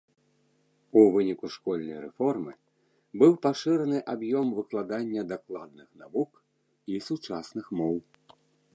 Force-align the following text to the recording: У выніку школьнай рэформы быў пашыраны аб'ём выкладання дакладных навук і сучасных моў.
У 1.01 1.03
выніку 1.15 1.45
школьнай 1.55 1.99
рэформы 2.05 2.53
быў 3.23 3.37
пашыраны 3.45 3.97
аб'ём 4.15 4.47
выкладання 4.63 5.21
дакладных 5.35 5.87
навук 6.05 6.31
і 6.95 7.01
сучасных 7.11 7.65
моў. 7.83 7.95